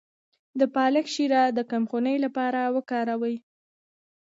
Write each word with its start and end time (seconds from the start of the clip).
د 0.59 0.61
پالک 0.75 1.05
شیره 1.13 1.43
د 1.57 1.59
کمخونۍ 1.71 2.17
لپاره 2.25 2.61
وکاروئ 2.75 3.35